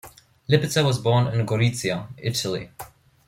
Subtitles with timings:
[0.49, 2.71] Lipizer was born in Gorizia, Italy.